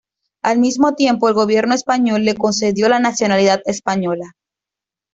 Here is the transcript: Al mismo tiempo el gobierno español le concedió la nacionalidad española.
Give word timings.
Al 0.41 0.57
mismo 0.57 0.95
tiempo 0.95 1.27
el 1.29 1.35
gobierno 1.35 1.75
español 1.75 2.25
le 2.25 2.33
concedió 2.33 2.89
la 2.89 2.97
nacionalidad 2.99 3.61
española. 3.67 4.33